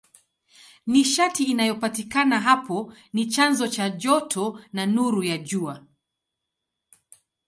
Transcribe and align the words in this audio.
Nishati 0.87 1.43
inayopatikana 1.43 2.39
hapo 2.39 2.93
ni 3.13 3.25
chanzo 3.25 3.67
cha 3.67 3.89
joto 3.89 4.59
na 4.73 4.85
nuru 4.85 5.23
ya 5.23 5.37
Jua. 5.37 5.85